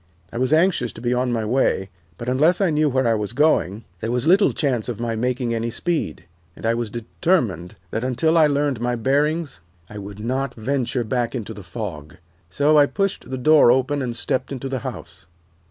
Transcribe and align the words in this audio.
I 0.33 0.39
was 0.39 0.51
anxious 0.51 0.91
to 0.93 0.99
be 1.01 1.13
on 1.13 1.31
my 1.31 1.45
way, 1.45 1.91
but 2.17 2.27
unless 2.27 2.59
I 2.59 2.71
knew 2.71 2.89
where 2.89 3.07
I 3.07 3.13
was 3.13 3.33
going 3.33 3.83
there 3.99 4.09
was 4.09 4.25
little 4.25 4.51
chance 4.51 4.89
of 4.89 4.99
my 4.99 5.15
making 5.15 5.53
any 5.53 5.69
speed, 5.69 6.25
and 6.55 6.65
I 6.65 6.73
was 6.73 6.89
determined 6.89 7.75
that 7.91 8.03
until 8.03 8.35
I 8.35 8.47
learned 8.47 8.81
my 8.81 8.95
bearings 8.95 9.61
I 9.91 9.99
would 9.99 10.19
not 10.19 10.55
venture 10.55 11.03
back 11.03 11.35
into 11.35 11.53
the 11.53 11.61
fog. 11.61 12.17
So 12.49 12.79
I 12.79 12.87
pushed 12.87 13.29
the 13.29 13.37
door 13.37 13.71
open 13.71 14.01
and 14.01 14.15
stepped 14.15 14.51
into 14.51 14.67
the 14.69 14.79
house. 14.79 15.27